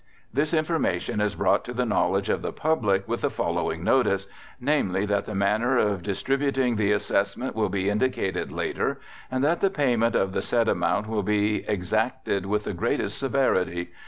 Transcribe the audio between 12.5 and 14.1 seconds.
the greatest severity.